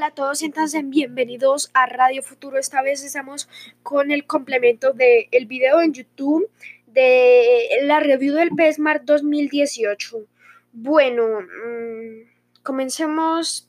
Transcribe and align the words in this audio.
Hola 0.00 0.06
a 0.06 0.14
todos, 0.14 0.38
siéntanse 0.38 0.82
bienvenidos 0.82 1.70
a 1.74 1.84
Radio 1.84 2.22
Futuro. 2.22 2.56
Esta 2.56 2.80
vez 2.80 3.04
estamos 3.04 3.50
con 3.82 4.10
el 4.10 4.26
complemento 4.26 4.94
del 4.94 5.28
el 5.30 5.44
video 5.44 5.82
en 5.82 5.92
YouTube 5.92 6.50
de 6.86 7.68
la 7.82 8.00
review 8.00 8.34
del 8.34 8.48
PESMAR 8.48 9.04
2018. 9.04 10.24
Bueno, 10.72 11.42
mmm, 11.42 12.30
comencemos 12.62 13.68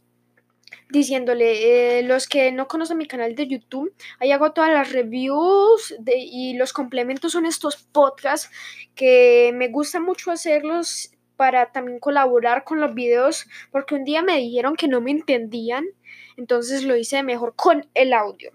diciéndole, 0.89 1.97
eh, 1.99 2.03
los 2.03 2.27
que 2.27 2.53
no 2.53 2.65
conocen 2.69 2.97
mi 2.97 3.07
canal 3.07 3.35
de 3.35 3.47
YouTube, 3.47 3.93
ahí 4.17 4.31
hago 4.31 4.53
todas 4.53 4.71
las 4.71 4.93
reviews 4.93 5.95
de, 5.99 6.13
y 6.15 6.53
los 6.53 6.71
complementos 6.71 7.33
son 7.33 7.45
estos 7.45 7.75
podcasts 7.75 8.49
que 8.95 9.51
me 9.53 9.67
gusta 9.67 9.99
mucho 9.99 10.31
hacerlos 10.31 11.11
para 11.35 11.71
también 11.71 11.99
colaborar 11.99 12.63
con 12.63 12.79
los 12.81 12.93
videos 12.93 13.47
porque 13.71 13.95
un 13.95 14.03
día 14.03 14.21
me 14.21 14.37
dijeron 14.37 14.75
que 14.75 14.87
no 14.87 15.01
me 15.01 15.11
entendían, 15.11 15.85
entonces 16.37 16.83
lo 16.83 16.95
hice 16.95 17.23
mejor 17.23 17.55
con 17.55 17.87
el 17.93 18.13
audio. 18.13 18.51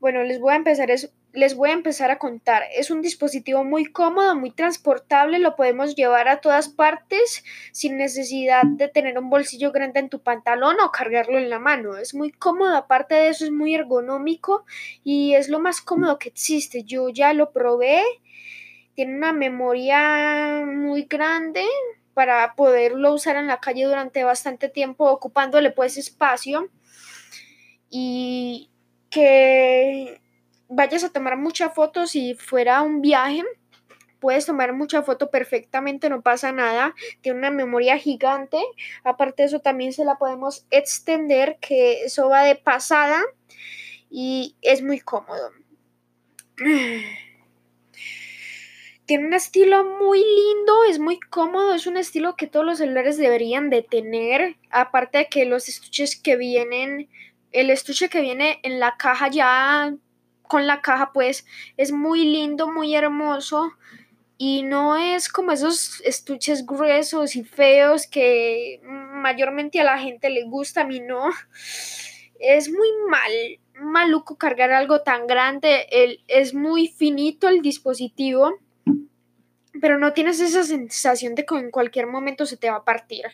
Bueno, 0.00 0.22
les 0.22 0.38
voy 0.38 0.52
a 0.52 0.56
empezar 0.56 0.90
les 1.32 1.54
voy 1.54 1.70
a 1.70 1.74
empezar 1.74 2.10
a 2.10 2.18
contar. 2.18 2.64
Es 2.74 2.90
un 2.90 3.02
dispositivo 3.02 3.62
muy 3.62 3.86
cómodo, 3.86 4.34
muy 4.34 4.50
transportable, 4.50 5.38
lo 5.38 5.56
podemos 5.56 5.94
llevar 5.94 6.26
a 6.28 6.40
todas 6.40 6.68
partes 6.68 7.44
sin 7.72 7.96
necesidad 7.96 8.62
de 8.64 8.88
tener 8.88 9.18
un 9.18 9.30
bolsillo 9.30 9.70
grande 9.70 10.00
en 10.00 10.08
tu 10.08 10.20
pantalón 10.20 10.76
o 10.80 10.90
cargarlo 10.90 11.38
en 11.38 11.50
la 11.50 11.58
mano. 11.58 11.96
Es 11.96 12.14
muy 12.14 12.32
cómodo, 12.32 12.74
aparte 12.76 13.14
de 13.14 13.28
eso 13.28 13.44
es 13.44 13.50
muy 13.50 13.74
ergonómico 13.74 14.64
y 15.04 15.34
es 15.34 15.48
lo 15.48 15.60
más 15.60 15.80
cómodo 15.80 16.18
que 16.18 16.30
existe. 16.30 16.82
Yo 16.84 17.08
ya 17.10 17.32
lo 17.34 17.52
probé 17.52 18.02
tiene 18.98 19.14
una 19.14 19.32
memoria 19.32 20.64
muy 20.66 21.04
grande 21.04 21.64
para 22.14 22.56
poderlo 22.56 23.14
usar 23.14 23.36
en 23.36 23.46
la 23.46 23.60
calle 23.60 23.84
durante 23.84 24.24
bastante 24.24 24.68
tiempo, 24.68 25.08
ocupándole 25.08 25.70
pues 25.70 25.96
espacio 25.96 26.68
y 27.88 28.72
que 29.08 30.20
vayas 30.68 31.04
a 31.04 31.12
tomar 31.12 31.36
muchas 31.36 31.72
fotos 31.76 32.10
si 32.10 32.34
fuera 32.34 32.82
un 32.82 33.00
viaje. 33.00 33.44
Puedes 34.18 34.46
tomar 34.46 34.72
mucha 34.72 35.04
foto 35.04 35.30
perfectamente, 35.30 36.10
no 36.10 36.20
pasa 36.20 36.50
nada. 36.50 36.92
Tiene 37.20 37.38
una 37.38 37.52
memoria 37.52 37.98
gigante. 37.98 38.60
Aparte 39.04 39.44
de 39.44 39.46
eso, 39.46 39.60
también 39.60 39.92
se 39.92 40.04
la 40.04 40.16
podemos 40.16 40.66
extender, 40.72 41.58
que 41.60 42.02
eso 42.02 42.28
va 42.28 42.42
de 42.42 42.56
pasada 42.56 43.22
y 44.10 44.56
es 44.60 44.82
muy 44.82 44.98
cómodo. 44.98 45.52
Tiene 49.08 49.26
un 49.26 49.32
estilo 49.32 49.84
muy 49.98 50.18
lindo, 50.18 50.84
es 50.84 50.98
muy 50.98 51.18
cómodo, 51.18 51.74
es 51.74 51.86
un 51.86 51.96
estilo 51.96 52.36
que 52.36 52.46
todos 52.46 52.66
los 52.66 52.76
celulares 52.76 53.16
deberían 53.16 53.70
de 53.70 53.82
tener, 53.82 54.56
aparte 54.70 55.16
de 55.16 55.28
que 55.28 55.46
los 55.46 55.70
estuches 55.70 56.14
que 56.14 56.36
vienen, 56.36 57.08
el 57.50 57.70
estuche 57.70 58.10
que 58.10 58.20
viene 58.20 58.60
en 58.62 58.78
la 58.78 58.98
caja 58.98 59.28
ya 59.28 59.94
con 60.42 60.66
la 60.66 60.82
caja 60.82 61.12
pues 61.14 61.46
es 61.78 61.90
muy 61.90 62.26
lindo, 62.26 62.70
muy 62.70 62.94
hermoso 62.94 63.72
y 64.36 64.62
no 64.62 64.98
es 64.98 65.30
como 65.30 65.52
esos 65.52 66.02
estuches 66.02 66.66
gruesos 66.66 67.34
y 67.34 67.44
feos 67.44 68.06
que 68.06 68.82
mayormente 68.82 69.80
a 69.80 69.84
la 69.84 69.98
gente 69.98 70.28
le 70.28 70.44
gusta, 70.44 70.82
a 70.82 70.86
mí 70.86 71.00
no. 71.00 71.30
Es 72.40 72.70
muy 72.70 72.88
mal, 73.08 73.32
maluco 73.72 74.36
cargar 74.36 74.70
algo 74.70 75.00
tan 75.00 75.26
grande, 75.26 75.86
el, 75.90 76.22
es 76.28 76.52
muy 76.52 76.88
finito 76.88 77.48
el 77.48 77.62
dispositivo 77.62 78.52
pero 79.80 79.98
no 79.98 80.12
tienes 80.12 80.40
esa 80.40 80.64
sensación 80.64 81.34
de 81.34 81.44
que 81.44 81.56
en 81.56 81.70
cualquier 81.70 82.06
momento 82.06 82.46
se 82.46 82.56
te 82.56 82.70
va 82.70 82.76
a 82.76 82.84
partir. 82.84 83.24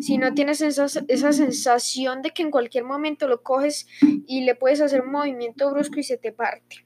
Si 0.00 0.18
no 0.18 0.34
tienes 0.34 0.60
esa, 0.60 0.86
esa 1.08 1.32
sensación 1.32 2.22
de 2.22 2.30
que 2.30 2.42
en 2.42 2.50
cualquier 2.50 2.84
momento 2.84 3.28
lo 3.28 3.42
coges 3.42 3.86
y 4.26 4.42
le 4.42 4.54
puedes 4.54 4.80
hacer 4.80 5.02
un 5.02 5.12
movimiento 5.12 5.70
brusco 5.70 5.98
y 5.98 6.02
se 6.02 6.18
te 6.18 6.32
parte. 6.32 6.84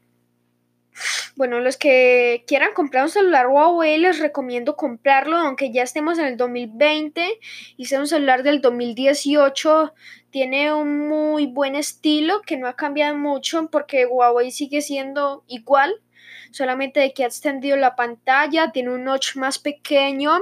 Bueno, 1.37 1.61
los 1.61 1.77
que 1.77 2.45
quieran 2.47 2.75
comprar 2.75 3.05
un 3.05 3.11
celular 3.11 3.47
Huawei 3.47 3.99
les 3.99 4.19
recomiendo 4.19 4.77
comprarlo, 4.77 5.37
aunque 5.37 5.71
ya 5.71 5.83
estemos 5.83 6.19
en 6.19 6.25
el 6.25 6.37
2020 6.37 7.39
y 7.77 7.85
sea 7.87 8.01
un 8.01 8.09
celular 8.09 8.43
del 8.43 8.61
2018. 8.61 9.95
Tiene 10.31 10.73
un 10.75 11.09
muy 11.09 11.47
buen 11.47 11.77
estilo 11.77 12.43
que 12.43 12.57
no 12.57 12.67
ha 12.67 12.75
cambiado 12.75 13.17
mucho 13.17 13.69
porque 13.71 14.07
Huawei 14.07 14.51
sigue 14.51 14.83
siendo 14.83 15.45
igual 15.47 16.03
solamente 16.51 17.01
de 17.01 17.13
que 17.13 17.25
ha 17.25 17.27
extendido 17.27 17.77
la 17.77 17.97
pantalla, 17.97 18.73
tiene 18.73 18.91
un 18.91 19.05
notch 19.05 19.37
más 19.37 19.59
pequeño, 19.59 20.39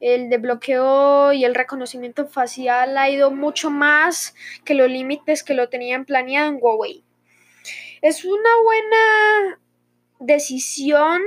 el 0.00 0.28
desbloqueo 0.30 1.32
y 1.32 1.44
el 1.44 1.54
reconocimiento 1.54 2.26
facial 2.26 2.98
ha 2.98 3.08
ido 3.08 3.30
mucho 3.30 3.70
más 3.70 4.34
que 4.64 4.74
los 4.74 4.90
límites 4.90 5.44
que 5.44 5.54
lo 5.54 5.68
tenían 5.68 6.04
planeado 6.04 6.50
en 6.50 6.58
Huawei. 6.60 7.04
Es 8.00 8.24
una 8.24 8.50
buena 8.64 9.60
decisión 10.18 11.22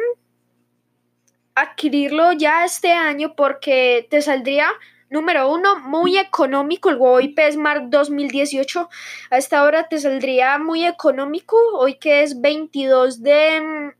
adquirirlo 1.53 2.33
ya 2.33 2.65
este 2.65 2.91
año 2.91 3.33
porque 3.35 4.07
te 4.09 4.21
saldría 4.21 4.67
Número 5.07 5.49
uno, 5.49 5.79
muy 5.79 6.17
económico, 6.17 6.89
el 6.89 6.97
Huawei 6.97 7.29
P 7.29 7.51
Smart 7.51 7.85
2018. 7.85 8.89
A 9.29 9.37
esta 9.37 9.63
hora 9.63 9.87
te 9.87 9.99
saldría 9.99 10.57
muy 10.57 10.83
económico, 10.83 11.55
hoy 11.77 11.99
que 11.99 12.23
es 12.23 12.41
22 12.41 13.21
de 13.21 13.93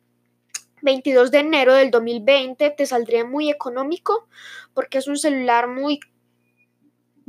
22 0.85 1.31
de 1.31 1.39
enero 1.39 1.73
del 1.73 1.91
2020 1.91 2.69
te 2.69 2.85
saldría 2.85 3.25
muy 3.25 3.49
económico 3.49 4.29
porque 4.73 4.99
es 4.99 5.07
un 5.07 5.17
celular 5.17 5.67
muy... 5.67 5.99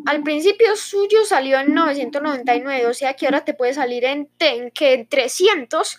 Al 0.05 0.23
principio 0.23 0.77
suyo 0.77 1.25
salió 1.25 1.59
en 1.59 1.75
999, 1.75 2.87
o 2.87 2.95
sea 2.95 3.15
que 3.15 3.25
ahora 3.25 3.45
te 3.45 3.55
puede 3.55 3.73
salir 3.73 4.05
en, 4.05 4.29
en, 4.39 4.71
en 4.79 5.09
300, 5.09 5.99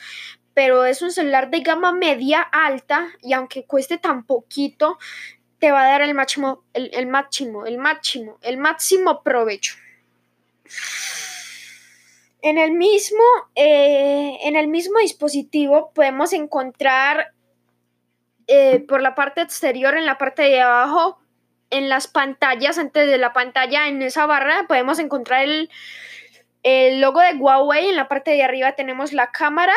pero 0.53 0.85
es 0.85 1.01
un 1.01 1.11
celular 1.11 1.49
de 1.49 1.61
gama 1.61 1.91
media 1.91 2.41
alta 2.41 3.09
y 3.23 3.33
aunque 3.33 3.65
cueste 3.65 3.97
tan 3.97 4.23
poquito, 4.23 4.99
te 5.59 5.71
va 5.71 5.81
a 5.81 5.89
dar 5.89 6.01
el 6.01 6.13
máximo, 6.13 6.63
el, 6.73 7.07
máximo, 7.07 7.65
el 7.65 7.79
máximo, 7.79 8.37
el 8.41 8.57
máximo 8.57 9.23
provecho. 9.23 9.75
En 12.41 12.59
el 12.59 12.71
mismo, 12.71 13.23
eh, 13.55 14.37
en 14.43 14.55
el 14.55 14.67
mismo 14.67 14.99
dispositivo 14.99 15.91
podemos 15.93 16.33
encontrar 16.33 17.33
eh, 18.47 18.79
por 18.87 19.01
la 19.01 19.15
parte 19.15 19.41
exterior, 19.41 19.97
en 19.97 20.05
la 20.05 20.17
parte 20.17 20.43
de 20.43 20.61
abajo, 20.61 21.19
en 21.69 21.89
las 21.89 22.07
pantallas, 22.07 22.77
antes 22.77 23.07
de 23.07 23.17
la 23.17 23.33
pantalla, 23.33 23.87
en 23.87 24.01
esa 24.01 24.25
barra, 24.25 24.65
podemos 24.67 24.99
encontrar 24.99 25.43
el, 25.43 25.69
el 26.63 27.01
logo 27.01 27.19
de 27.19 27.33
Huawei. 27.33 27.89
En 27.89 27.95
la 27.95 28.07
parte 28.07 28.31
de 28.31 28.43
arriba 28.43 28.73
tenemos 28.73 29.11
la 29.11 29.31
cámara, 29.31 29.75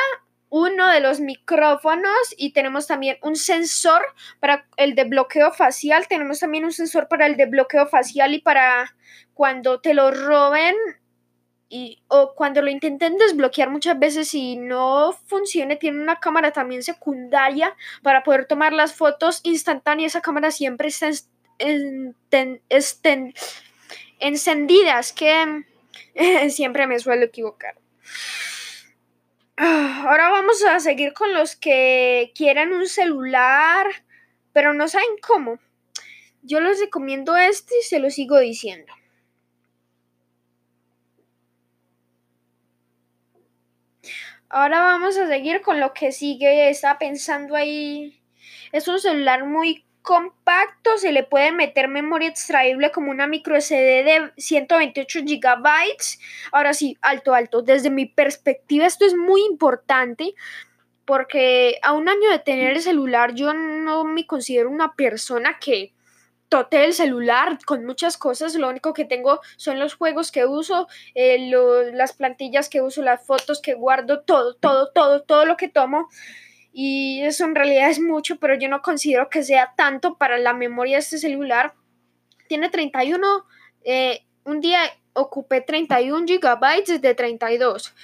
uno 0.48 0.88
de 0.88 1.00
los 1.00 1.20
micrófonos 1.20 2.34
y 2.36 2.52
tenemos 2.52 2.86
también 2.86 3.18
un 3.22 3.36
sensor 3.36 4.02
para 4.40 4.66
el 4.76 4.94
desbloqueo 4.94 5.52
facial. 5.52 6.06
Tenemos 6.08 6.40
también 6.40 6.64
un 6.64 6.72
sensor 6.72 7.08
para 7.08 7.26
el 7.26 7.36
desbloqueo 7.36 7.86
facial 7.86 8.34
y 8.34 8.40
para 8.40 8.94
cuando 9.34 9.80
te 9.80 9.94
lo 9.94 10.10
roben 10.10 10.76
y, 11.72 12.02
o 12.08 12.34
cuando 12.34 12.60
lo 12.62 12.68
intenten 12.68 13.16
desbloquear 13.16 13.70
muchas 13.70 13.96
veces 13.96 14.34
y 14.34 14.56
no 14.56 15.12
funcione, 15.26 15.76
tiene 15.76 16.02
una 16.02 16.18
cámara 16.18 16.50
también 16.50 16.82
secundaria 16.82 17.76
para 18.02 18.24
poder 18.24 18.46
tomar 18.46 18.72
las 18.72 18.92
fotos 18.92 19.40
instantáneas. 19.44 20.12
Esa 20.12 20.20
cámara 20.20 20.50
siempre 20.50 20.88
está 20.88 21.08
encendida, 24.18 24.98
es 24.98 25.12
que 25.12 25.64
siempre 26.50 26.88
me 26.88 26.98
suelo 26.98 27.24
equivocar. 27.24 27.76
Ahora 29.56 30.30
vamos 30.30 30.64
a 30.64 30.80
seguir 30.80 31.12
con 31.12 31.32
los 31.34 31.54
que 31.54 32.32
quieran 32.34 32.72
un 32.72 32.88
celular, 32.88 33.86
pero 34.52 34.74
no 34.74 34.88
saben 34.88 35.18
cómo. 35.24 35.60
Yo 36.42 36.60
les 36.60 36.80
recomiendo 36.80 37.36
este 37.36 37.78
y 37.78 37.82
se 37.82 38.00
lo 38.00 38.10
sigo 38.10 38.40
diciendo. 38.40 38.92
Ahora 44.50 44.80
vamos 44.80 45.16
a 45.16 45.28
seguir 45.28 45.62
con 45.62 45.78
lo 45.78 45.94
que 45.94 46.10
sigue. 46.10 46.68
Estaba 46.70 46.98
pensando 46.98 47.54
ahí. 47.54 48.20
Es 48.72 48.88
un 48.88 48.98
celular 48.98 49.44
muy 49.46 49.84
compacto, 50.02 50.96
se 50.98 51.12
le 51.12 51.22
puede 51.22 51.52
meter 51.52 51.86
memoria 51.86 52.28
extraíble 52.28 52.90
como 52.90 53.10
una 53.10 53.28
micro 53.28 53.60
SD 53.60 54.02
de 54.02 54.32
128 54.36 55.20
GB. 55.20 55.68
Ahora 56.50 56.74
sí, 56.74 56.96
alto, 57.00 57.32
alto. 57.32 57.62
Desde 57.62 57.90
mi 57.90 58.06
perspectiva 58.06 58.86
esto 58.86 59.04
es 59.04 59.14
muy 59.14 59.42
importante 59.42 60.34
porque 61.04 61.78
a 61.82 61.92
un 61.92 62.08
año 62.08 62.28
de 62.30 62.40
tener 62.40 62.72
el 62.72 62.82
celular 62.82 63.34
yo 63.34 63.54
no 63.54 64.04
me 64.04 64.26
considero 64.26 64.68
una 64.68 64.94
persona 64.94 65.58
que 65.60 65.92
tote 66.50 66.84
el 66.84 66.92
celular 66.92 67.58
con 67.64 67.86
muchas 67.86 68.18
cosas. 68.18 68.54
Lo 68.56 68.68
único 68.68 68.92
que 68.92 69.06
tengo 69.06 69.40
son 69.56 69.78
los 69.78 69.94
juegos 69.94 70.30
que 70.30 70.44
uso, 70.44 70.88
eh, 71.14 71.50
las 71.94 72.12
plantillas 72.12 72.68
que 72.68 72.82
uso, 72.82 73.02
las 73.02 73.24
fotos 73.24 73.62
que 73.62 73.72
guardo, 73.72 74.20
todo, 74.20 74.54
todo, 74.56 74.90
todo, 74.92 75.22
todo 75.22 75.46
lo 75.46 75.56
que 75.56 75.68
tomo. 75.68 76.08
Y 76.72 77.22
eso 77.22 77.44
en 77.44 77.54
realidad 77.54 77.88
es 77.88 78.00
mucho, 78.00 78.36
pero 78.36 78.54
yo 78.54 78.68
no 78.68 78.82
considero 78.82 79.30
que 79.30 79.42
sea 79.42 79.72
tanto 79.76 80.18
para 80.18 80.38
la 80.38 80.52
memoria 80.52 80.96
de 80.96 81.00
este 81.00 81.18
celular. 81.18 81.72
Tiene 82.48 82.68
31, 82.68 83.46
eh, 83.84 84.24
un 84.44 84.60
día 84.60 84.80
ocupé 85.12 85.60
31 85.60 86.26
gigabytes 86.26 87.00
de 87.00 87.14
32. 87.14 87.94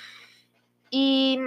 Y 0.90 1.40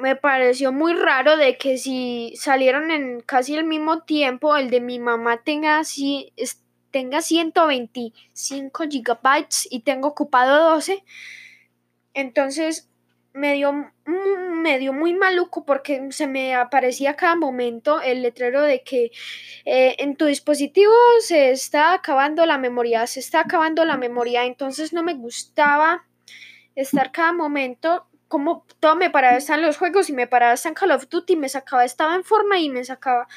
me 0.00 0.16
pareció 0.16 0.72
muy 0.72 0.94
raro 0.94 1.36
de 1.36 1.56
que 1.56 1.78
si 1.78 2.34
salieron 2.36 2.90
en 2.90 3.20
casi 3.20 3.56
el 3.56 3.64
mismo 3.64 4.02
tiempo, 4.02 4.56
el 4.56 4.70
de 4.70 4.80
mi 4.80 4.98
mamá 4.98 5.42
tenga 5.42 5.78
así 5.78 6.32
tenga 6.94 7.22
125 7.22 8.84
gigabytes 8.88 9.66
y 9.68 9.80
tengo 9.80 10.06
ocupado 10.06 10.70
12. 10.70 11.02
Entonces 12.14 12.88
me 13.32 13.54
dio, 13.54 13.90
me 14.06 14.78
dio 14.78 14.92
muy 14.92 15.12
maluco 15.12 15.64
porque 15.64 16.12
se 16.12 16.28
me 16.28 16.54
aparecía 16.54 17.16
cada 17.16 17.34
momento 17.34 18.00
el 18.00 18.22
letrero 18.22 18.62
de 18.62 18.84
que 18.84 19.10
eh, 19.64 19.96
en 19.98 20.14
tu 20.14 20.26
dispositivo 20.26 20.94
se 21.18 21.50
está 21.50 21.94
acabando 21.94 22.46
la 22.46 22.58
memoria, 22.58 23.08
se 23.08 23.18
está 23.18 23.40
acabando 23.40 23.84
la 23.84 23.96
memoria. 23.96 24.44
Entonces 24.44 24.92
no 24.92 25.02
me 25.02 25.14
gustaba 25.14 26.06
estar 26.76 27.10
cada 27.10 27.32
momento 27.32 28.06
como 28.28 28.66
todo 28.80 28.96
me 28.96 29.10
paraba 29.10 29.38
en 29.38 29.62
los 29.62 29.76
juegos 29.76 30.08
y 30.08 30.12
me 30.12 30.26
paraba 30.26 30.54
en 30.64 30.74
Call 30.74 30.90
of 30.90 31.08
Duty, 31.08 31.36
me 31.36 31.48
sacaba, 31.48 31.84
estaba 31.84 32.14
en 32.14 32.24
forma 32.24 32.58
y 32.58 32.68
me 32.68 32.84
sacaba. 32.84 33.28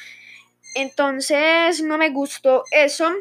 Entonces 0.75 1.81
no 1.81 1.97
me 1.97 2.09
gustó 2.09 2.63
eso 2.71 3.11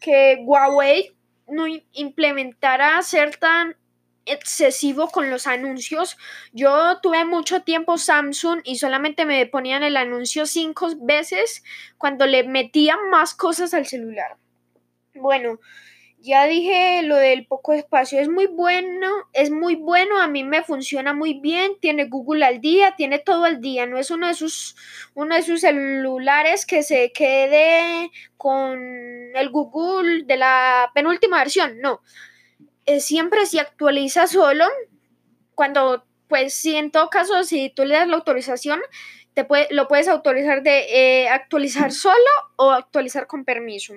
que 0.00 0.42
Huawei 0.44 1.14
no 1.46 1.66
implementara 1.92 3.00
ser 3.02 3.36
tan 3.36 3.76
excesivo 4.24 5.08
con 5.08 5.30
los 5.30 5.46
anuncios. 5.46 6.16
Yo 6.52 6.98
tuve 7.02 7.24
mucho 7.24 7.62
tiempo 7.62 7.98
Samsung 7.98 8.60
y 8.64 8.76
solamente 8.76 9.24
me 9.24 9.46
ponían 9.46 9.82
el 9.82 9.96
anuncio 9.96 10.46
cinco 10.46 10.88
veces 11.00 11.62
cuando 11.98 12.26
le 12.26 12.44
metían 12.44 13.10
más 13.10 13.34
cosas 13.34 13.74
al 13.74 13.86
celular. 13.86 14.36
Bueno, 15.14 15.58
ya 16.22 16.46
dije 16.46 17.02
lo 17.02 17.16
del 17.16 17.46
poco 17.46 17.72
espacio, 17.72 18.20
es 18.20 18.28
muy 18.28 18.46
bueno, 18.46 19.08
es 19.32 19.50
muy 19.50 19.74
bueno, 19.74 20.20
a 20.20 20.28
mí 20.28 20.44
me 20.44 20.62
funciona 20.62 21.12
muy 21.12 21.34
bien, 21.40 21.72
tiene 21.80 22.04
Google 22.04 22.44
al 22.44 22.60
día, 22.60 22.94
tiene 22.96 23.18
todo 23.18 23.44
al 23.44 23.60
día, 23.60 23.86
no 23.86 23.98
es 23.98 24.10
uno 24.12 24.28
de 24.28 24.34
sus 24.34 24.76
uno 25.14 25.34
de 25.34 25.42
sus 25.42 25.62
celulares 25.62 26.64
que 26.64 26.84
se 26.84 27.10
quede 27.12 28.12
con 28.36 28.78
el 29.34 29.50
Google 29.50 30.22
de 30.24 30.36
la 30.36 30.92
penúltima 30.94 31.38
versión, 31.38 31.80
no. 31.80 32.00
Eh, 32.86 33.00
siempre 33.00 33.46
se 33.46 33.58
actualiza 33.60 34.28
solo 34.28 34.66
cuando 35.56 36.06
pues 36.28 36.54
si 36.54 36.76
en 36.76 36.92
todo 36.92 37.10
caso 37.10 37.42
si 37.42 37.70
tú 37.70 37.84
le 37.84 37.94
das 37.94 38.06
la 38.08 38.16
autorización 38.16 38.80
te 39.34 39.44
puede, 39.44 39.66
lo 39.70 39.88
puedes 39.88 40.06
autorizar 40.06 40.62
de 40.62 41.22
eh, 41.22 41.28
actualizar 41.28 41.90
solo 41.92 42.30
o 42.56 42.70
actualizar 42.70 43.26
con 43.26 43.44
permiso. 43.44 43.94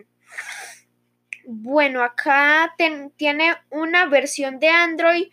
Bueno, 1.47 2.03
acá 2.03 2.75
tiene 3.17 3.55
una 3.69 4.05
versión 4.07 4.59
de 4.59 4.69
Android 4.69 5.27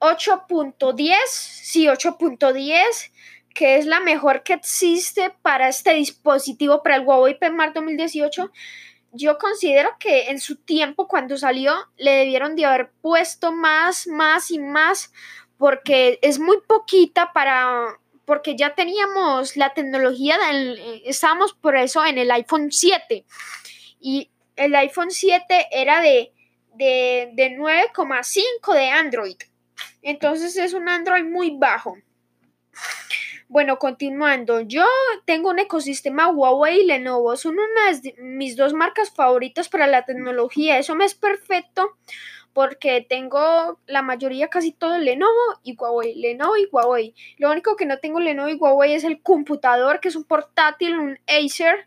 8.10, 0.00 1.14
sí, 1.26 1.86
8.10, 1.86 3.10
que 3.54 3.76
es 3.76 3.86
la 3.86 4.00
mejor 4.00 4.42
que 4.42 4.52
existe 4.52 5.30
para 5.42 5.68
este 5.68 5.94
dispositivo, 5.94 6.82
para 6.82 6.96
el 6.96 7.06
Huawei 7.06 7.38
PMAR 7.38 7.72
2018. 7.72 8.52
Yo 9.12 9.38
considero 9.38 9.90
que 9.98 10.28
en 10.28 10.40
su 10.40 10.56
tiempo, 10.56 11.08
cuando 11.08 11.36
salió, 11.36 11.74
le 11.96 12.12
debieron 12.12 12.54
de 12.54 12.66
haber 12.66 12.90
puesto 13.00 13.52
más, 13.52 14.06
más 14.06 14.50
y 14.50 14.58
más, 14.58 15.12
porque 15.56 16.18
es 16.22 16.38
muy 16.38 16.60
poquita 16.60 17.32
para, 17.32 17.98
porque 18.24 18.56
ya 18.56 18.74
teníamos 18.74 19.56
la 19.56 19.72
tecnología, 19.72 20.36
del, 20.38 21.02
estábamos 21.06 21.54
por 21.54 21.76
eso 21.76 22.04
en 22.04 22.18
el 22.18 22.30
iPhone 22.30 22.70
7. 22.70 23.24
Y 24.00 24.30
el 24.58 24.74
iPhone 24.74 25.10
7 25.10 25.68
era 25.70 26.00
de, 26.02 26.32
de, 26.74 27.30
de 27.32 27.56
9,5 27.56 28.74
de 28.74 28.90
Android. 28.90 29.36
Entonces 30.02 30.56
es 30.56 30.74
un 30.74 30.88
Android 30.88 31.24
muy 31.24 31.56
bajo. 31.56 31.96
Bueno, 33.48 33.78
continuando, 33.78 34.60
yo 34.60 34.84
tengo 35.24 35.48
un 35.48 35.58
ecosistema 35.58 36.28
Huawei 36.28 36.82
y 36.82 36.84
Lenovo, 36.84 37.34
son 37.34 37.56
unas 37.58 38.02
mis 38.18 38.56
dos 38.56 38.74
marcas 38.74 39.10
favoritas 39.10 39.70
para 39.70 39.86
la 39.86 40.04
tecnología, 40.04 40.78
eso 40.78 40.94
me 40.94 41.06
es 41.06 41.14
perfecto 41.14 41.96
porque 42.52 43.06
tengo 43.08 43.78
la 43.86 44.02
mayoría, 44.02 44.48
casi 44.48 44.72
todo 44.72 44.98
Lenovo 44.98 45.60
y 45.62 45.76
Huawei, 45.76 46.14
Lenovo 46.16 46.56
y 46.56 46.68
Huawei. 46.70 47.14
Lo 47.36 47.50
único 47.52 47.76
que 47.76 47.86
no 47.86 47.98
tengo 47.98 48.20
Lenovo 48.20 48.48
y 48.48 48.54
Huawei 48.54 48.94
es 48.94 49.04
el 49.04 49.22
computador, 49.22 50.00
que 50.00 50.08
es 50.08 50.16
un 50.16 50.24
portátil, 50.24 50.98
un 50.98 51.18
Acer, 51.26 51.86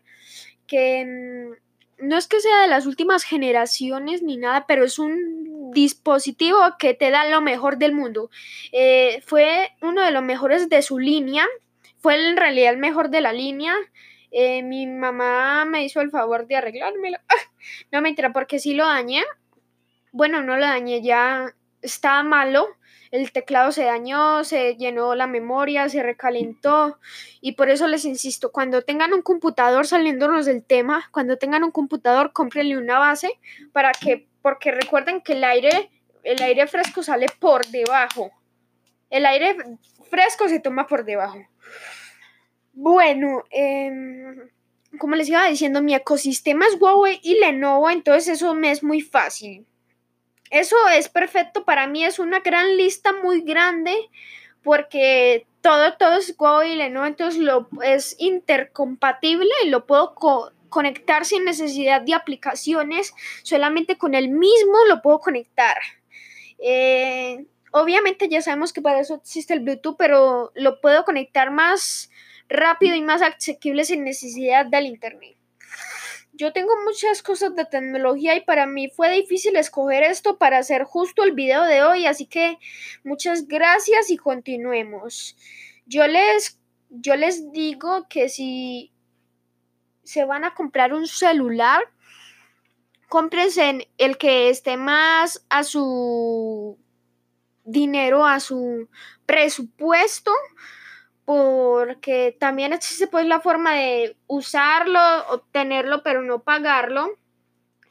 que 0.66 1.04
mm, 1.04 1.61
no 2.02 2.18
es 2.18 2.26
que 2.26 2.40
sea 2.40 2.62
de 2.62 2.68
las 2.68 2.86
últimas 2.86 3.22
generaciones 3.22 4.22
ni 4.22 4.36
nada, 4.36 4.66
pero 4.66 4.84
es 4.84 4.98
un 4.98 5.70
dispositivo 5.72 6.58
que 6.76 6.94
te 6.94 7.10
da 7.10 7.28
lo 7.28 7.40
mejor 7.40 7.78
del 7.78 7.92
mundo. 7.92 8.28
Eh, 8.72 9.22
fue 9.24 9.70
uno 9.80 10.02
de 10.02 10.10
los 10.10 10.22
mejores 10.22 10.68
de 10.68 10.82
su 10.82 10.98
línea, 10.98 11.46
fue 11.98 12.28
en 12.28 12.36
realidad 12.36 12.72
el 12.72 12.78
mejor 12.78 13.08
de 13.08 13.20
la 13.20 13.32
línea. 13.32 13.76
Eh, 14.32 14.64
mi 14.64 14.86
mamá 14.86 15.64
me 15.64 15.84
hizo 15.84 16.00
el 16.00 16.10
favor 16.10 16.48
de 16.48 16.56
arreglármelo. 16.56 17.18
no 17.92 18.02
me 18.02 18.08
entera 18.08 18.32
porque 18.32 18.58
sí 18.58 18.74
lo 18.74 18.84
dañé. 18.84 19.22
Bueno, 20.10 20.42
no 20.42 20.56
lo 20.56 20.66
dañé, 20.66 21.02
ya 21.02 21.54
estaba 21.82 22.24
malo 22.24 22.66
el 23.12 23.30
teclado 23.30 23.72
se 23.72 23.84
dañó, 23.84 24.42
se 24.42 24.74
llenó 24.76 25.14
la 25.14 25.26
memoria, 25.26 25.88
se 25.90 26.02
recalentó 26.02 26.98
y 27.42 27.52
por 27.52 27.68
eso 27.68 27.86
les 27.86 28.06
insisto, 28.06 28.50
cuando 28.50 28.80
tengan 28.82 29.12
un 29.12 29.20
computador 29.20 29.86
saliéndonos 29.86 30.46
del 30.46 30.64
tema, 30.64 31.08
cuando 31.12 31.36
tengan 31.36 31.62
un 31.62 31.70
computador, 31.70 32.32
cómprenle 32.32 32.78
una 32.78 32.98
base 32.98 33.38
para 33.72 33.92
que, 33.92 34.26
porque 34.40 34.72
recuerden 34.72 35.20
que 35.20 35.34
el 35.34 35.44
aire, 35.44 35.90
el 36.24 36.42
aire 36.42 36.66
fresco 36.66 37.02
sale 37.02 37.26
por 37.38 37.66
debajo. 37.66 38.32
El 39.10 39.26
aire 39.26 39.58
fresco 40.08 40.48
se 40.48 40.58
toma 40.58 40.86
por 40.86 41.04
debajo. 41.04 41.38
Bueno, 42.72 43.44
em, 43.50 44.48
como 44.98 45.16
les 45.16 45.28
iba 45.28 45.46
diciendo, 45.46 45.82
mi 45.82 45.94
ecosistema 45.94 46.66
es 46.66 46.80
Huawei 46.80 47.20
y 47.22 47.38
Lenovo, 47.38 47.90
entonces 47.90 48.28
eso 48.28 48.54
me 48.54 48.70
es 48.70 48.82
muy 48.82 49.02
fácil. 49.02 49.66
Eso 50.52 50.76
es 50.94 51.08
perfecto, 51.08 51.64
para 51.64 51.86
mí 51.86 52.04
es 52.04 52.18
una 52.18 52.40
gran 52.40 52.76
lista 52.76 53.10
muy 53.22 53.40
grande 53.40 53.96
porque 54.62 55.46
todo, 55.62 55.94
todo 55.94 56.18
es 56.18 56.36
Google, 56.36 56.90
¿no? 56.90 57.06
Entonces 57.06 57.40
lo, 57.40 57.70
es 57.82 58.16
intercompatible 58.18 59.48
y 59.64 59.70
lo 59.70 59.86
puedo 59.86 60.14
conectar 60.68 61.24
sin 61.24 61.46
necesidad 61.46 62.02
de 62.02 62.12
aplicaciones, 62.12 63.14
solamente 63.42 63.96
con 63.96 64.14
el 64.14 64.28
mismo 64.28 64.76
lo 64.90 65.00
puedo 65.00 65.20
conectar. 65.20 65.78
Eh, 66.58 67.46
obviamente 67.70 68.28
ya 68.28 68.42
sabemos 68.42 68.74
que 68.74 68.82
para 68.82 69.00
eso 69.00 69.14
existe 69.14 69.54
el 69.54 69.60
Bluetooth, 69.60 69.96
pero 69.96 70.52
lo 70.54 70.82
puedo 70.82 71.06
conectar 71.06 71.50
más 71.50 72.10
rápido 72.50 72.94
y 72.94 73.00
más 73.00 73.22
asequible 73.22 73.86
sin 73.86 74.04
necesidad 74.04 74.66
del 74.66 74.84
Internet. 74.84 75.34
Yo 76.32 76.52
tengo 76.52 76.72
muchas 76.84 77.22
cosas 77.22 77.54
de 77.54 77.66
tecnología 77.66 78.34
y 78.34 78.40
para 78.40 78.66
mí 78.66 78.88
fue 78.88 79.10
difícil 79.10 79.54
escoger 79.56 80.02
esto 80.02 80.38
para 80.38 80.58
hacer 80.58 80.84
justo 80.84 81.22
el 81.24 81.32
video 81.32 81.62
de 81.64 81.82
hoy, 81.82 82.06
así 82.06 82.26
que 82.26 82.58
muchas 83.04 83.46
gracias 83.46 84.10
y 84.10 84.16
continuemos. 84.16 85.36
Yo 85.84 86.06
les, 86.06 86.58
yo 86.88 87.16
les 87.16 87.52
digo 87.52 88.06
que 88.08 88.30
si 88.30 88.92
se 90.04 90.24
van 90.24 90.44
a 90.44 90.54
comprar 90.54 90.94
un 90.94 91.06
celular, 91.06 91.82
cómprense 93.10 93.90
el 93.98 94.16
que 94.16 94.48
esté 94.48 94.78
más 94.78 95.44
a 95.50 95.64
su 95.64 96.78
dinero, 97.64 98.24
a 98.26 98.40
su 98.40 98.88
presupuesto 99.26 100.32
porque 101.24 102.36
también 102.38 102.72
existe 102.72 103.06
pues 103.06 103.26
la 103.26 103.40
forma 103.40 103.74
de 103.74 104.16
usarlo, 104.26 105.00
obtenerlo, 105.28 106.02
pero 106.02 106.22
no 106.22 106.42
pagarlo, 106.42 107.18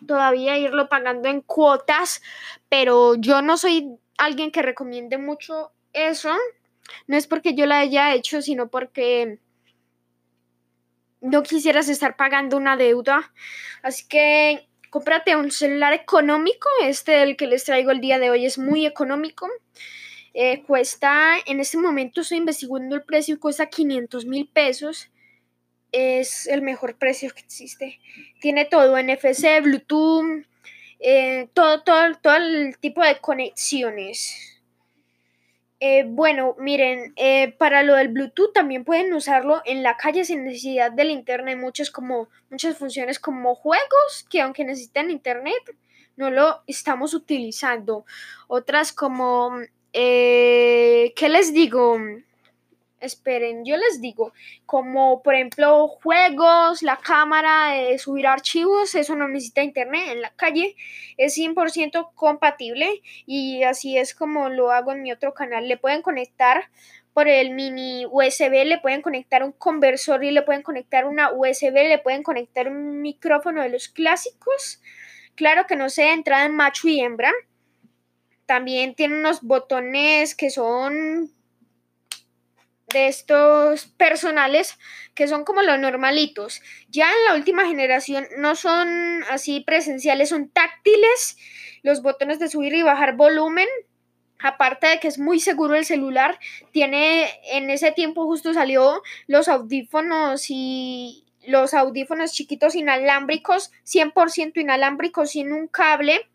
todavía 0.06 0.58
irlo 0.58 0.90
pagando 0.90 1.30
en 1.30 1.42
cuotas, 1.42 2.22
pero 2.70 3.16
yo 3.16 3.42
no 3.42 3.58
soy 3.58 3.98
alguien 4.18 4.52
que 4.52 4.62
recomiende 4.62 5.18
mucho 5.18 5.72
eso, 5.94 6.36
no 7.08 7.18
es 7.18 7.28
porque 7.28 7.54
yo 7.54 7.66
la 7.66 7.80
haya 7.80 8.14
hecho, 8.14 8.42
sino 8.42 8.70
porque 8.70 9.40
no 11.22 11.44
quisieras 11.44 11.88
estar 11.88 12.16
pagando 12.18 12.58
una 12.58 12.76
deuda, 12.76 13.32
así 13.84 14.08
que 14.08 14.68
cómprate 14.90 15.36
un 15.36 15.52
celular 15.52 15.94
económico, 15.94 16.68
este 16.82 17.24
el 17.24 17.38
que 17.38 17.48
les 17.48 17.64
traigo 17.64 17.92
el 17.92 18.02
día 18.02 18.20
de 18.20 18.30
hoy 18.30 18.46
es 18.46 18.58
muy 18.58 18.86
económico. 18.86 19.48
Eh, 20.34 20.64
cuesta, 20.64 21.36
en 21.46 21.60
este 21.60 21.78
momento 21.78 22.22
estoy 22.22 22.38
investigando 22.38 22.96
el 22.96 23.04
precio, 23.04 23.40
cuesta 23.40 23.68
500 23.68 24.26
mil 24.26 24.48
pesos. 24.48 25.10
Es 25.92 26.48
el 26.48 26.62
mejor 26.62 26.98
precio 26.98 27.32
que 27.34 27.42
existe. 27.42 28.00
Tiene 28.40 28.66
todo, 28.66 28.98
NFC, 28.98 29.62
Bluetooth, 29.62 30.46
eh, 31.00 31.50
todo, 31.54 31.84
todo, 31.84 32.16
todo 32.22 32.36
el 32.36 32.78
tipo 32.80 33.04
de 33.04 33.18
conexiones. 33.20 34.62
Eh, 35.82 36.06
bueno, 36.08 36.56
miren, 36.60 37.14
para 37.58 37.84
lo 37.84 37.96
del 37.96 38.10
Bluetooth 38.10 38.54
también 38.54 38.86
pueden 38.86 39.12
usarlo 39.14 39.62
en 39.66 39.84
la 39.84 39.98
calle 39.98 40.24
sin 40.24 40.46
necesidad 40.46 40.92
del 40.92 41.10
internet. 41.10 41.58
Muchas, 41.58 41.92
como, 41.92 42.30
muchas 42.50 42.78
funciones 42.78 43.20
como 43.20 43.56
juegos 43.56 44.26
que 44.30 44.42
aunque 44.42 44.64
necesitan 44.64 45.10
internet, 45.10 45.76
no 46.16 46.30
lo 46.30 46.62
estamos 46.68 47.14
utilizando. 47.14 48.06
Otras 48.48 48.94
como, 48.94 49.60
eh, 49.94 51.14
¿qué 51.16 51.30
les 51.30 51.54
digo? 51.54 51.98
Esperen, 53.00 53.66
yo 53.66 53.78
les 53.78 54.00
digo, 54.00 54.32
como 54.68 55.24
por 55.24 55.34
ejemplo 55.34 55.88
juegos, 55.88 56.84
la 56.84 56.98
cámara, 56.98 57.76
eh, 57.76 57.98
subir 57.98 58.28
archivos, 58.28 58.94
eso 58.94 59.16
no 59.16 59.28
necesita 59.28 59.64
internet 59.64 60.10
en 60.12 60.22
la 60.22 60.30
calle, 60.36 60.76
es 61.18 61.36
100% 61.36 62.12
compatible 62.14 63.02
y 63.26 63.64
así 63.64 63.98
es 63.98 64.14
como 64.14 64.50
lo 64.50 64.72
hago 64.72 64.92
en 64.92 65.02
mi 65.02 65.12
otro 65.12 65.34
canal. 65.34 65.68
Le 65.68 65.78
pueden 65.78 66.04
conectar 66.04 66.70
por 67.14 67.28
el 67.28 67.52
mini 67.52 68.06
USB, 68.06 68.66
le 68.66 68.80
pueden 68.80 69.02
conectar 69.02 69.44
un 69.44 69.52
conversor 69.52 70.24
y 70.24 70.32
le 70.32 70.44
pueden 70.44 70.62
conectar 70.62 71.06
una 71.06 71.32
USB, 71.32 71.74
le 71.74 71.98
pueden 71.98 72.24
conectar 72.24 72.68
un 72.68 73.02
micrófono 73.02 73.62
de 73.64 73.70
los 73.70 73.90
clásicos. 73.90 74.82
Claro 75.36 75.66
que 75.68 75.76
no 75.76 75.90
sea 75.90 76.14
entrada 76.14 76.46
en 76.46 76.56
macho 76.56 76.88
y 76.88 77.00
hembra. 77.00 77.32
También 78.46 78.96
tiene 78.96 79.18
unos 79.18 79.42
botones 79.42 80.36
que 80.36 80.50
son 80.50 81.32
de 82.92 83.08
estos 83.08 83.86
personales 83.86 84.78
que 85.14 85.28
son 85.28 85.44
como 85.44 85.62
los 85.62 85.80
normalitos. 85.80 86.62
Ya 86.90 87.10
en 87.10 87.26
la 87.28 87.36
última 87.36 87.66
generación 87.66 88.28
no 88.38 88.56
son 88.56 89.24
así 89.30 89.62
presenciales, 89.62 90.30
son 90.30 90.50
táctiles. 90.50 91.38
Los 91.84 92.02
botones 92.02 92.40
de 92.40 92.50
subir 92.50 92.74
y 92.74 92.84
bajar 92.84 93.16
volumen. 93.16 93.68
Aparte 94.40 94.88
de 94.88 95.00
que 95.00 95.08
es 95.08 95.20
muy 95.20 95.40
seguro 95.40 95.76
el 95.76 95.86
celular, 95.86 96.40
tiene 96.72 97.30
en 97.52 97.70
ese 97.70 97.92
tiempo 97.92 98.26
justo 98.26 98.54
salió 98.54 99.04
los 99.28 99.48
audífonos 99.48 100.46
y 100.50 101.26
los 101.46 101.76
audífonos 101.76 102.34
chiquitos 102.34 102.74
inalámbricos, 102.74 103.72
100% 103.86 104.60
inalámbricos 104.60 105.32
sin 105.32 105.54
un 105.54 105.68
cable 105.68 106.28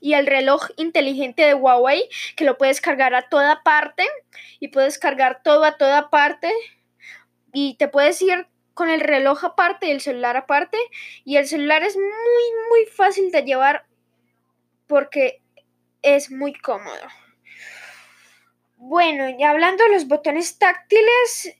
y 0.00 0.14
el 0.14 0.26
reloj 0.26 0.68
inteligente 0.76 1.42
de 1.42 1.54
Huawei 1.54 2.08
que 2.36 2.44
lo 2.44 2.58
puedes 2.58 2.80
cargar 2.80 3.14
a 3.14 3.28
toda 3.28 3.62
parte 3.62 4.06
y 4.60 4.68
puedes 4.68 4.98
cargar 4.98 5.42
todo 5.42 5.64
a 5.64 5.76
toda 5.76 6.10
parte 6.10 6.52
y 7.52 7.74
te 7.76 7.88
puedes 7.88 8.20
ir 8.22 8.46
con 8.74 8.90
el 8.90 9.00
reloj 9.00 9.44
aparte 9.44 9.88
y 9.88 9.90
el 9.90 10.00
celular 10.00 10.36
aparte 10.36 10.78
y 11.24 11.36
el 11.36 11.46
celular 11.48 11.82
es 11.82 11.96
muy 11.96 12.04
muy 12.70 12.86
fácil 12.86 13.30
de 13.30 13.42
llevar 13.42 13.86
porque 14.86 15.42
es 16.02 16.30
muy 16.30 16.54
cómodo. 16.54 17.08
Bueno, 18.76 19.28
ya 19.38 19.50
hablando 19.50 19.82
de 19.84 19.90
los 19.90 20.06
botones 20.06 20.58
táctiles, 20.58 21.57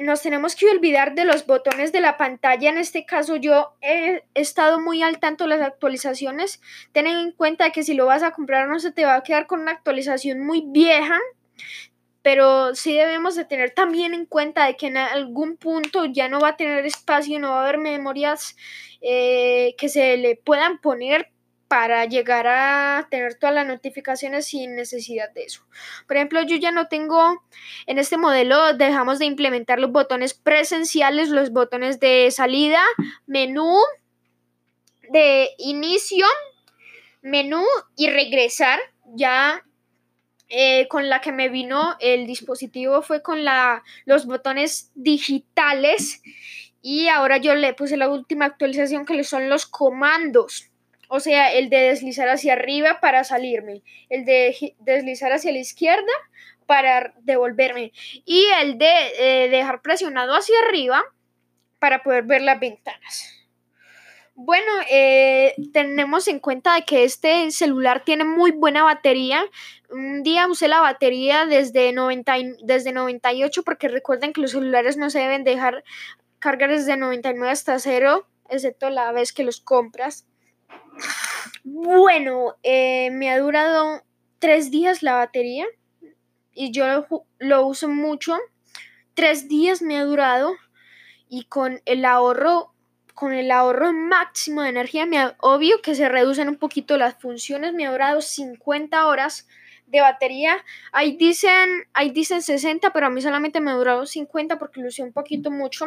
nos 0.00 0.22
tenemos 0.22 0.54
que 0.54 0.70
olvidar 0.70 1.14
de 1.14 1.24
los 1.24 1.46
botones 1.46 1.90
de 1.90 2.00
la 2.00 2.16
pantalla. 2.16 2.70
En 2.70 2.78
este 2.78 3.04
caso 3.04 3.36
yo 3.36 3.74
he 3.80 4.22
estado 4.34 4.80
muy 4.80 5.02
al 5.02 5.18
tanto 5.18 5.44
de 5.44 5.50
las 5.50 5.62
actualizaciones. 5.62 6.60
Ten 6.92 7.06
en 7.06 7.32
cuenta 7.32 7.70
que 7.70 7.82
si 7.82 7.94
lo 7.94 8.06
vas 8.06 8.22
a 8.22 8.30
comprar 8.30 8.68
no 8.68 8.78
se 8.78 8.92
te 8.92 9.04
va 9.04 9.16
a 9.16 9.22
quedar 9.22 9.46
con 9.46 9.60
una 9.60 9.72
actualización 9.72 10.40
muy 10.46 10.64
vieja. 10.66 11.18
Pero 12.22 12.74
sí 12.74 12.94
debemos 12.94 13.36
de 13.36 13.44
tener 13.44 13.70
también 13.70 14.14
en 14.14 14.26
cuenta 14.26 14.66
de 14.66 14.76
que 14.76 14.88
en 14.88 14.96
algún 14.96 15.56
punto 15.56 16.04
ya 16.04 16.28
no 16.28 16.40
va 16.40 16.50
a 16.50 16.56
tener 16.56 16.84
espacio, 16.84 17.38
no 17.38 17.50
va 17.50 17.60
a 17.60 17.62
haber 17.62 17.78
memorias 17.78 18.56
eh, 19.00 19.74
que 19.78 19.88
se 19.88 20.16
le 20.18 20.36
puedan 20.36 20.78
poner 20.78 21.30
para 21.68 22.06
llegar 22.06 22.46
a 22.46 23.06
tener 23.10 23.34
todas 23.34 23.54
las 23.54 23.66
notificaciones 23.66 24.46
sin 24.46 24.74
necesidad 24.74 25.30
de 25.32 25.44
eso. 25.44 25.62
Por 26.06 26.16
ejemplo, 26.16 26.42
yo 26.42 26.56
ya 26.56 26.72
no 26.72 26.88
tengo, 26.88 27.44
en 27.86 27.98
este 27.98 28.16
modelo 28.16 28.72
dejamos 28.74 29.18
de 29.18 29.26
implementar 29.26 29.78
los 29.78 29.92
botones 29.92 30.34
presenciales, 30.34 31.28
los 31.28 31.52
botones 31.52 32.00
de 32.00 32.30
salida, 32.30 32.82
menú, 33.26 33.76
de 35.10 35.50
inicio, 35.58 36.26
menú 37.22 37.62
y 37.96 38.08
regresar. 38.08 38.80
Ya 39.14 39.64
eh, 40.48 40.88
con 40.88 41.10
la 41.10 41.20
que 41.20 41.32
me 41.32 41.50
vino 41.50 41.96
el 42.00 42.26
dispositivo 42.26 43.02
fue 43.02 43.22
con 43.22 43.44
la, 43.44 43.82
los 44.06 44.24
botones 44.24 44.90
digitales 44.94 46.22
y 46.80 47.08
ahora 47.08 47.36
yo 47.36 47.54
le 47.54 47.74
puse 47.74 47.98
la 47.98 48.08
última 48.08 48.46
actualización 48.46 49.04
que 49.04 49.22
son 49.24 49.50
los 49.50 49.66
comandos. 49.66 50.70
O 51.08 51.20
sea, 51.20 51.52
el 51.52 51.70
de 51.70 51.78
deslizar 51.78 52.28
hacia 52.28 52.52
arriba 52.52 53.00
para 53.00 53.24
salirme, 53.24 53.82
el 54.10 54.24
de 54.24 54.74
deslizar 54.78 55.32
hacia 55.32 55.52
la 55.52 55.58
izquierda 55.58 56.12
para 56.66 57.14
devolverme 57.22 57.92
y 58.26 58.44
el 58.60 58.76
de 58.76 58.92
eh, 59.18 59.48
dejar 59.48 59.80
presionado 59.80 60.34
hacia 60.34 60.58
arriba 60.60 61.02
para 61.78 62.02
poder 62.02 62.24
ver 62.24 62.42
las 62.42 62.60
ventanas. 62.60 63.34
Bueno, 64.40 64.70
eh, 64.88 65.54
tenemos 65.72 66.28
en 66.28 66.38
cuenta 66.38 66.80
que 66.82 67.02
este 67.02 67.50
celular 67.50 68.04
tiene 68.04 68.24
muy 68.24 68.52
buena 68.52 68.84
batería. 68.84 69.44
Un 69.90 70.22
día 70.22 70.46
usé 70.46 70.68
la 70.68 70.80
batería 70.80 71.44
desde, 71.44 71.92
90, 71.92 72.34
desde 72.62 72.92
98 72.92 73.64
porque 73.64 73.88
recuerden 73.88 74.32
que 74.32 74.40
los 74.40 74.52
celulares 74.52 74.96
no 74.96 75.10
se 75.10 75.18
deben 75.18 75.42
dejar 75.42 75.82
cargar 76.38 76.70
desde 76.70 76.96
99 76.96 77.50
hasta 77.50 77.80
0, 77.80 78.28
excepto 78.48 78.90
la 78.90 79.10
vez 79.10 79.32
que 79.32 79.42
los 79.42 79.60
compras. 79.60 80.24
Bueno, 81.64 82.56
eh, 82.62 83.10
me 83.10 83.30
ha 83.30 83.38
durado 83.38 84.02
tres 84.38 84.70
días 84.70 85.02
la 85.02 85.14
batería 85.14 85.66
y 86.52 86.72
yo 86.72 87.06
lo, 87.38 87.66
uso 87.66 87.88
mucho. 87.88 88.36
Tres 89.14 89.48
días 89.48 89.82
me 89.82 89.98
ha 89.98 90.04
durado 90.04 90.54
y 91.28 91.44
con 91.44 91.80
el 91.84 92.04
ahorro 92.04 92.74
con 93.14 93.32
el 93.32 93.50
ahorro 93.50 93.92
máximo 93.92 94.62
de 94.62 94.68
energía, 94.68 95.04
me 95.04 95.34
obvio 95.40 95.82
que 95.82 95.96
se 95.96 96.08
reducen 96.08 96.48
un 96.48 96.56
poquito 96.56 96.96
las 96.96 97.20
funciones, 97.20 97.74
me 97.74 97.84
ha 97.84 97.90
durado 97.90 98.20
50 98.20 99.06
horas 99.08 99.48
de 99.88 100.00
batería. 100.00 100.64
Ahí 100.92 101.16
dicen, 101.16 101.88
ahí 101.94 102.10
dicen 102.10 102.42
60, 102.42 102.92
pero 102.92 103.06
a 103.06 103.10
mí 103.10 103.20
solamente 103.20 103.60
me 103.60 103.72
ha 103.72 103.74
durado 103.74 104.06
50 104.06 104.60
porque 104.60 104.80
lo 104.80 104.86
usé 104.86 105.02
un 105.02 105.12
poquito 105.12 105.50
mucho. 105.50 105.86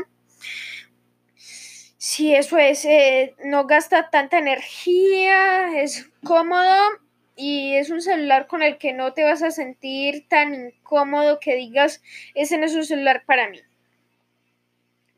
Sí, 2.03 2.33
eso 2.33 2.57
es, 2.57 2.83
eh, 2.85 3.35
no 3.45 3.67
gasta 3.67 4.09
tanta 4.09 4.39
energía, 4.39 5.79
es 5.83 6.09
cómodo 6.23 6.75
y 7.35 7.75
es 7.75 7.91
un 7.91 8.01
celular 8.01 8.47
con 8.47 8.63
el 8.63 8.79
que 8.79 8.91
no 8.91 9.13
te 9.13 9.23
vas 9.23 9.43
a 9.43 9.51
sentir 9.51 10.27
tan 10.27 10.55
incómodo 10.55 11.39
que 11.39 11.55
digas, 11.55 12.01
ese 12.33 12.57
no 12.57 12.65
es 12.65 12.73
un 12.73 12.85
celular 12.85 13.23
para 13.27 13.49
mí. 13.51 13.59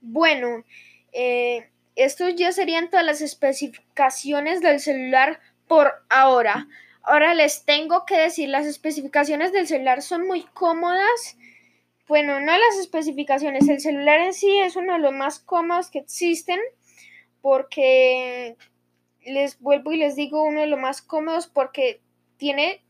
Bueno, 0.01 0.65
eh, 1.13 1.69
estos 1.95 2.35
ya 2.35 2.51
serían 2.51 2.89
todas 2.89 3.05
las 3.05 3.21
especificaciones 3.21 4.59
del 4.61 4.79
celular 4.81 5.39
por 5.67 5.93
ahora. 6.09 6.67
Ahora 7.01 7.33
les 7.33 7.63
tengo 7.63 8.05
que 8.05 8.17
decir, 8.17 8.49
las 8.49 8.65
especificaciones 8.65 9.53
del 9.53 9.67
celular 9.67 10.01
son 10.01 10.27
muy 10.27 10.43
cómodas. 10.53 11.37
Bueno, 12.13 12.39
no 12.39 12.51
las 12.51 12.77
especificaciones, 12.79 13.67
el 13.67 13.79
celular 13.79 14.19
en 14.19 14.35
sí 14.35 14.59
es 14.59 14.75
uno 14.75 14.93
de 14.93 14.99
los 14.99 15.13
más 15.13 15.39
cómodos 15.39 15.89
que 15.89 15.97
existen 15.97 16.59
porque 17.41 18.55
les 19.25 19.59
vuelvo 19.59 19.93
y 19.93 19.97
les 19.97 20.15
digo 20.15 20.43
uno 20.43 20.61
de 20.61 20.67
los 20.67 20.79
más 20.79 21.01
cómodos 21.01 21.47
porque 21.47 22.03
tiene 22.37 22.83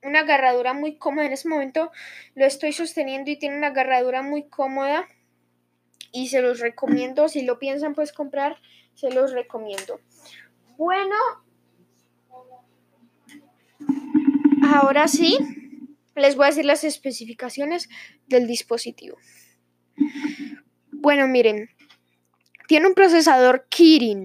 una 0.00 0.20
agarradura 0.20 0.74
muy 0.74 0.96
cómoda. 0.96 1.26
En 1.26 1.32
ese 1.32 1.48
momento 1.48 1.90
lo 2.36 2.46
estoy 2.46 2.72
sosteniendo 2.72 3.32
y 3.32 3.36
tiene 3.36 3.56
una 3.56 3.66
agarradura 3.66 4.22
muy 4.22 4.44
cómoda 4.44 5.08
y 6.12 6.28
se 6.28 6.40
los 6.40 6.60
recomiendo. 6.60 7.28
Si 7.28 7.42
lo 7.42 7.58
piensan 7.58 7.96
pues 7.96 8.12
comprar, 8.12 8.58
se 8.94 9.10
los 9.10 9.32
recomiendo. 9.32 9.98
Bueno, 10.76 11.16
ahora 14.72 15.08
sí, 15.08 15.36
les 16.14 16.36
voy 16.36 16.44
a 16.44 16.48
decir 16.50 16.64
las 16.64 16.84
especificaciones 16.84 17.88
del 18.28 18.46
dispositivo. 18.46 19.16
Bueno, 20.92 21.26
miren, 21.26 21.68
tiene 22.68 22.86
un 22.88 22.94
procesador 22.94 23.66
Kirin 23.68 24.24